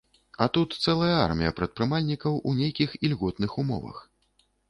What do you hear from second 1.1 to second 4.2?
армія прадпрымальнікаў у нейкіх ільготных умовах.